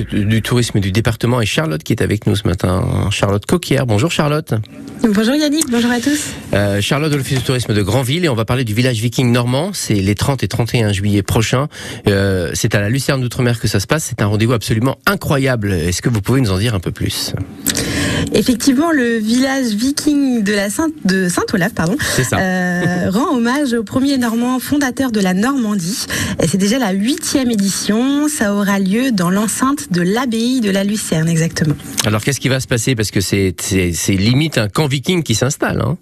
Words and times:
du 0.00 0.42
tourisme 0.42 0.80
du 0.80 0.92
département 0.92 1.40
et 1.40 1.46
Charlotte 1.46 1.82
qui 1.82 1.92
est 1.92 2.02
avec 2.02 2.26
nous 2.26 2.36
ce 2.36 2.46
matin. 2.46 3.08
Charlotte 3.10 3.44
Coquière. 3.46 3.86
Bonjour 3.86 4.10
Charlotte. 4.10 4.54
Bonjour 5.02 5.34
Yannick, 5.34 5.70
bonjour 5.70 5.90
à 5.90 6.00
tous. 6.00 6.32
Euh, 6.52 6.80
Charlotte 6.80 7.12
de 7.12 7.16
l'Office 7.16 7.38
du 7.38 7.44
tourisme 7.44 7.74
de 7.74 7.82
Granville 7.82 8.24
et 8.24 8.28
on 8.28 8.34
va 8.34 8.44
parler 8.44 8.64
du 8.64 8.74
village 8.74 9.00
viking 9.00 9.30
normand. 9.30 9.70
C'est 9.72 9.94
les 9.94 10.14
30 10.14 10.42
et 10.42 10.48
31 10.48 10.92
juillet 10.92 11.22
prochains. 11.22 11.68
Euh, 12.08 12.50
c'est 12.54 12.74
à 12.74 12.80
la 12.80 12.88
Lucerne 12.88 13.20
d'Outre-mer 13.20 13.60
que 13.60 13.68
ça 13.68 13.80
se 13.80 13.86
passe. 13.86 14.04
C'est 14.04 14.22
un 14.22 14.26
rendez-vous 14.26 14.54
absolument 14.54 14.98
incroyable. 15.06 15.72
Est-ce 15.72 16.02
que 16.02 16.08
vous 16.08 16.20
pouvez 16.20 16.40
nous 16.40 16.50
en 16.50 16.58
dire 16.58 16.74
un 16.74 16.80
peu 16.80 16.90
plus? 16.90 17.34
Effectivement, 18.32 18.90
le 18.92 19.18
village 19.18 19.66
viking 19.74 20.42
de 20.42 20.52
la 20.52 20.70
Sainte, 20.70 20.92
de 21.04 21.28
Saint-Olaf, 21.28 21.72
pardon, 21.74 21.96
euh, 22.32 23.10
rend 23.10 23.36
hommage 23.36 23.72
au 23.72 23.82
premier 23.82 24.18
Normand 24.18 24.58
fondateur 24.58 25.10
de 25.10 25.20
la 25.20 25.34
Normandie. 25.34 26.06
Et 26.42 26.48
c'est 26.48 26.58
déjà 26.58 26.78
la 26.78 26.92
huitième 26.92 27.50
édition. 27.50 28.28
Ça 28.28 28.54
aura 28.54 28.78
lieu 28.78 29.12
dans 29.12 29.30
l'enceinte 29.30 29.92
de 29.92 30.02
l'abbaye 30.02 30.60
de 30.60 30.70
la 30.70 30.84
Lucerne, 30.84 31.28
exactement. 31.28 31.74
Alors, 32.04 32.22
qu'est-ce 32.22 32.40
qui 32.40 32.48
va 32.48 32.60
se 32.60 32.66
passer? 32.66 32.94
Parce 32.94 33.10
que 33.10 33.20
c'est 33.20 33.54
limite 34.08 34.58
un 34.58 34.68
camp 34.68 34.86
viking 34.86 35.22
qui 35.22 35.34
s'installe. 35.34 35.80
Hein 35.80 35.96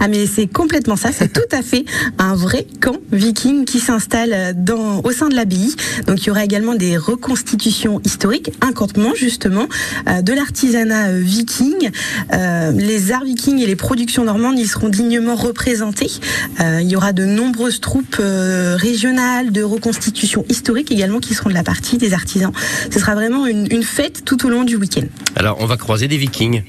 ah 0.00 0.08
mais 0.08 0.26
c'est 0.26 0.46
complètement 0.46 0.96
ça, 0.96 1.10
c'est 1.12 1.32
tout 1.32 1.40
à 1.52 1.62
fait 1.62 1.84
un 2.18 2.34
vrai 2.34 2.66
camp 2.80 2.96
viking 3.12 3.64
qui 3.64 3.80
s'installe 3.80 4.54
dans 4.56 5.00
au 5.02 5.12
sein 5.12 5.28
de 5.28 5.34
l'abbaye. 5.34 5.74
Donc 6.06 6.22
il 6.22 6.26
y 6.28 6.30
aura 6.30 6.44
également 6.44 6.74
des 6.74 6.96
reconstitutions 6.96 8.00
historiques, 8.04 8.50
un 8.60 8.72
campement 8.72 9.14
justement 9.14 9.66
euh, 10.08 10.22
de 10.22 10.32
l'artisanat 10.32 11.08
euh, 11.08 11.20
viking. 11.20 11.90
Euh, 12.32 12.72
les 12.72 13.12
arts 13.12 13.24
vikings 13.24 13.58
et 13.60 13.66
les 13.66 13.76
productions 13.76 14.24
normandes 14.24 14.58
y 14.58 14.66
seront 14.66 14.88
dignement 14.88 15.34
représentés. 15.34 16.10
il 16.58 16.88
y 16.88 16.96
aura 16.96 17.12
de 17.12 17.24
nombreuses 17.24 17.80
troupes 17.80 18.20
régionales 18.20 19.52
de 19.52 19.62
reconstitution 19.62 20.44
historique 20.48 20.90
également 20.90 21.20
qui 21.20 21.34
seront 21.34 21.50
de 21.50 21.54
la 21.54 21.62
partie 21.62 21.98
des 21.98 22.12
artisans. 22.12 22.52
Ce 22.90 22.98
sera 22.98 23.14
vraiment 23.14 23.46
une, 23.46 23.82
fête 23.82 24.24
tout 24.24 24.46
au 24.46 24.50
long 24.50 24.64
du 24.64 24.76
week-end. 24.76 25.06
Alors 25.36 25.56
on 25.60 25.66
va 25.66 25.76
croiser 25.76 26.06
des 26.06 26.16
vikings. 26.16 26.62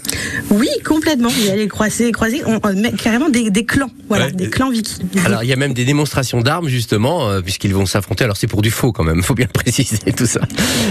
oui, 0.50 0.68
complètement. 0.84 1.30
Il 1.38 1.46
y 1.46 1.50
a 1.50 1.56
les 1.56 1.68
croiser, 1.68 2.12
croiser 2.40 2.60
on, 2.64 2.80
met 2.80 2.92
carrément 2.92 3.28
des, 3.28 3.64
clans, 3.64 3.90
voilà, 4.08 4.30
des 4.30 4.48
clans 4.48 4.70
vikings. 4.70 5.06
Alors 5.24 5.42
il 5.42 5.48
y 5.48 5.52
a 5.52 5.56
même 5.56 5.72
des 5.72 5.84
démonstrations 5.84 6.40
d'armes 6.40 6.68
justement, 6.68 7.28
euh, 7.28 7.40
puisqu'ils 7.40 7.74
vont 7.74 7.86
s'affronter. 7.86 8.24
Alors 8.24 8.36
c'est 8.36 8.46
pour 8.46 8.62
du 8.62 8.70
faux 8.70 8.92
quand 8.92 9.04
même, 9.04 9.18
il 9.18 9.22
faut 9.30 9.34
bien 9.34 9.46
préciser 9.46 10.12
tout 10.12 10.26
ça. 10.26 10.40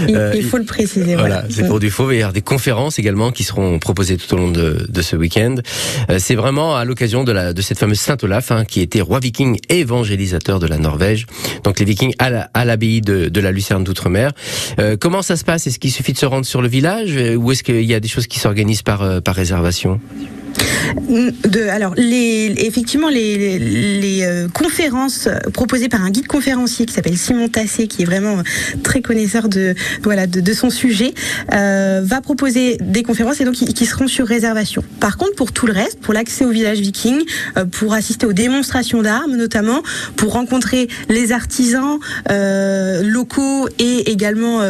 Il, 0.08 0.16
euh, 0.16 0.42
faut 0.42 0.58
le 0.58 0.64
préciser. 0.64 1.16
Voilà, 1.16 1.44
c'est 1.50 1.66
pour 1.66 1.80
du 1.80 1.90
faux. 1.90 2.04
Il 2.04 2.06
va 2.06 2.14
y 2.14 2.18
avoir 2.18 2.32
des 2.32 2.42
conférences 2.42 2.98
également 2.98 3.30
qui 3.30 3.44
seront 3.44 3.78
proposées 3.78 4.16
tout 4.16 4.32
au 4.34 4.36
long 4.36 4.50
de, 4.50 5.02
ce 5.02 5.16
week-end. 5.16 5.56
Euh, 6.10 6.18
c'est 6.18 6.34
vraiment 6.34 6.76
à 6.76 6.84
l'occasion 6.84 7.24
de, 7.24 7.32
la, 7.32 7.52
de 7.52 7.62
cette 7.62 7.78
fameuse 7.78 8.00
Saint 8.00 8.18
Olaf, 8.22 8.50
hein, 8.50 8.64
qui 8.64 8.80
était 8.80 9.00
roi 9.00 9.18
viking 9.18 9.58
évangélisateur 9.68 10.58
de 10.58 10.66
la 10.66 10.76
Norvège. 10.76 11.26
Donc 11.64 11.78
les 11.78 11.86
vikings 11.86 12.14
à 12.18 12.64
l'abbaye 12.64 13.00
de, 13.00 13.28
de, 13.28 13.40
la 13.40 13.50
Lucerne 13.50 13.82
d'Outre-mer. 13.82 14.32
comment 15.00 15.22
ça 15.22 15.36
se 15.36 15.44
passe? 15.44 15.66
Est-ce 15.66 15.78
qu'il 15.78 15.90
suffit 15.90 16.12
de 16.12 16.18
se 16.18 16.26
rendre 16.26 16.44
sur 16.44 16.60
le 16.60 16.68
village? 16.68 17.16
Ou 17.36 17.52
est-ce 17.52 17.62
qu'il 17.62 17.82
y 17.82 17.94
a 17.94 18.00
des 18.00 18.08
choses 18.08 18.26
qui 18.26 18.38
s'organisent 18.38 18.82
par, 18.82 19.22
par 19.22 19.34
réservation? 19.34 20.00
Alors, 21.70 21.94
effectivement, 21.96 23.08
les, 23.08 24.20
euh, 24.22 24.48
conférences 24.48 25.28
proposées 25.52 25.88
par 25.88 26.04
un 26.04 26.10
guide 26.10 26.26
conférencier 26.26 26.86
qui 26.86 26.92
s'appelle 26.92 27.16
Simon 27.16 27.48
Tassé, 27.48 27.86
qui 27.86 28.02
est 28.02 28.04
vraiment 28.04 28.42
très 28.82 29.00
connaisseur 29.00 29.48
de, 29.48 29.74
son 30.52 30.70
sujet, 30.70 31.14
euh, 31.54 32.00
va 32.04 32.20
proposer 32.20 32.76
des 32.80 33.02
conférences 33.02 33.40
et 33.40 33.44
donc 33.44 33.54
qui, 33.54 33.86
seront 33.86 34.08
sur 34.08 34.26
réservation. 34.26 34.84
Par 35.00 35.16
contre, 35.16 35.34
pour 35.34 35.52
tout 35.52 35.66
le 35.66 35.72
reste, 35.72 36.00
pour 36.00 36.14
l'accès 36.14 36.44
au 36.44 36.50
village 36.50 36.78
viking, 36.78 37.22
euh, 37.56 37.64
pour 37.64 37.94
assister 37.94 38.26
aux 38.26 38.32
démonstrations 38.32 39.02
d'armes 39.02 39.36
notamment, 39.36 39.82
pour 40.16 40.32
rencontrer 40.32 40.88
les 41.08 41.32
artisans 41.32 41.98
locaux 42.28 43.68
et 43.78 44.10
également 44.10 44.60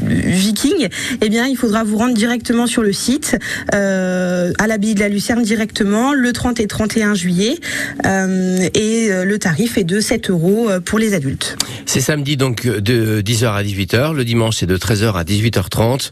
vikings, 0.00 0.88
eh 1.20 1.28
bien, 1.28 1.46
il 1.46 1.56
faudra 1.56 1.84
vous 1.84 1.96
rendre 1.96 2.14
directement 2.14 2.66
sur 2.66 2.82
le 2.82 2.92
site 2.92 3.36
à 3.72 4.66
l'abbaye 4.66 4.94
de 4.94 5.00
la 5.00 5.08
Directement 5.24 6.12
le 6.12 6.32
30 6.34 6.60
et 6.60 6.66
31 6.66 7.14
juillet 7.14 7.56
euh, 8.04 8.68
et 8.74 9.08
euh, 9.10 9.24
le 9.24 9.38
tarif 9.38 9.78
est 9.78 9.84
de 9.84 9.98
7 9.98 10.28
euros 10.28 10.68
euh, 10.68 10.80
pour 10.80 10.98
les 10.98 11.14
adultes. 11.14 11.56
C'est 11.86 12.02
samedi 12.02 12.36
donc 12.36 12.66
de 12.66 13.22
10h 13.22 13.46
à 13.46 13.62
18h, 13.62 14.12
le 14.12 14.24
dimanche 14.24 14.56
c'est 14.58 14.66
de 14.66 14.76
13h 14.76 15.14
à 15.14 15.24
18h30. 15.24 16.10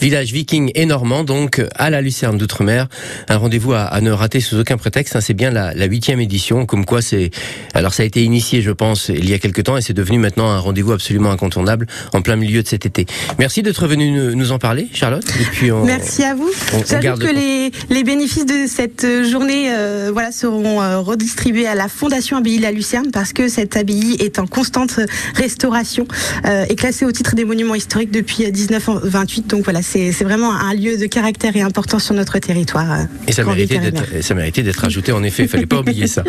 Village 0.00 0.32
viking 0.32 0.72
et 0.74 0.86
normand 0.86 1.24
donc 1.24 1.62
à 1.74 1.90
la 1.90 2.00
Lucerne 2.00 2.38
d'Outre-mer. 2.38 2.88
Un 3.28 3.36
rendez-vous 3.36 3.74
à, 3.74 4.00
ne 4.00 4.10
rater 4.10 4.40
sous 4.40 4.58
aucun 4.58 4.78
prétexte. 4.78 5.14
Hein. 5.14 5.20
c'est 5.20 5.34
bien 5.34 5.50
la 5.50 5.84
huitième 5.84 6.20
édition, 6.20 6.64
comme 6.64 6.86
quoi 6.86 7.02
c'est. 7.02 7.30
Alors 7.74 7.92
ça 7.92 8.02
a 8.02 8.06
été 8.06 8.24
initié, 8.24 8.62
je 8.62 8.70
pense, 8.70 9.10
il 9.10 9.28
y 9.28 9.34
a 9.34 9.38
quelques 9.38 9.64
temps 9.64 9.76
et 9.76 9.82
c'est 9.82 9.92
devenu 9.92 10.18
maintenant 10.18 10.48
un 10.48 10.58
rendez-vous 10.58 10.92
absolument 10.92 11.30
incontournable 11.30 11.86
en 12.14 12.22
plein 12.22 12.36
milieu 12.36 12.62
de 12.62 12.68
cet 12.68 12.86
été. 12.86 13.04
Merci 13.38 13.62
d'être 13.62 13.86
venu 13.86 14.34
nous 14.34 14.52
en 14.52 14.58
parler, 14.58 14.88
Charlotte. 14.94 15.28
Et 15.38 15.44
puis 15.52 15.70
Merci 15.70 16.24
à 16.24 16.34
vous. 16.34 16.50
J'ajoute 16.88 17.20
que 17.20 17.34
les, 17.34 17.70
les 17.90 18.04
bénéfices 18.04 18.46
de 18.46 18.53
cette 18.66 19.06
journée 19.24 19.72
euh, 19.72 20.10
voilà, 20.12 20.32
seront 20.32 20.80
euh, 20.80 20.98
redistribués 21.00 21.66
à 21.66 21.74
la 21.74 21.88
Fondation 21.88 22.36
Abbaye 22.36 22.58
de 22.58 22.62
la 22.62 22.72
Lucerne 22.72 23.10
parce 23.12 23.32
que 23.32 23.48
cette 23.48 23.76
abbaye 23.76 24.16
est 24.20 24.38
en 24.38 24.46
constante 24.46 25.00
restauration 25.34 26.06
euh, 26.46 26.64
et 26.68 26.74
classée 26.74 27.04
au 27.04 27.12
titre 27.12 27.34
des 27.34 27.44
monuments 27.44 27.74
historiques 27.74 28.10
depuis 28.10 28.44
1928. 28.44 29.46
Donc 29.46 29.64
voilà, 29.64 29.82
c'est 29.82 30.10
vraiment 30.24 30.52
un 30.52 30.74
lieu 30.74 30.96
de 30.96 31.06
caractère 31.06 31.56
et 31.56 31.62
important 31.62 31.98
sur 31.98 32.14
notre 32.14 32.38
territoire. 32.38 33.06
Et 33.26 33.32
ça 33.32 33.44
méritait 33.44 34.62
d'être 34.62 34.84
ajouté 34.84 35.12
en 35.12 35.22
effet, 35.22 35.44
il 35.44 35.48
fallait 35.48 35.66
pas 35.66 35.78
oublier 35.80 36.06
ça. 36.06 36.22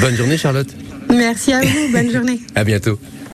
Bonne 0.00 0.16
journée 0.16 0.36
Charlotte. 0.36 0.68
Merci 1.08 1.52
à 1.52 1.60
vous, 1.60 1.92
bonne 1.92 2.10
journée. 2.10 2.40
À 2.54 2.64
bientôt. 2.64 2.98